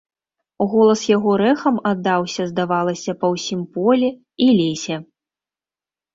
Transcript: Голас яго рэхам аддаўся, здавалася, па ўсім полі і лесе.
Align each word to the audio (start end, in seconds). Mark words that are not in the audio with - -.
Голас 0.69 1.03
яго 1.17 1.31
рэхам 1.41 1.77
аддаўся, 1.91 2.47
здавалася, 2.53 3.11
па 3.21 3.27
ўсім 3.35 3.61
полі 3.77 4.09
і 4.49 4.51
лесе. 4.63 4.95